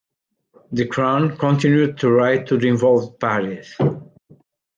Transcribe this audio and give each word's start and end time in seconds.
The 0.71 0.87
crown 0.87 1.37
continued 1.37 1.99
to 1.99 2.09
write 2.11 2.47
to 2.47 2.57
the 2.57 2.67
involved 2.69 3.19
parties. 3.19 3.75